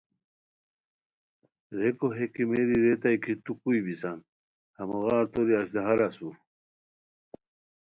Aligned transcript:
ریکو 1.79 2.07
ہے 2.17 2.25
کیمیری 2.33 2.75
ریتائے 2.83 3.17
کی 3.23 3.33
تو 3.43 3.51
کوئے 3.61 3.79
بیسان 3.85 4.17
ہموغار 4.79 5.23
توری 5.31 5.53
اژدھار 5.61 5.97
اسور 6.07 6.33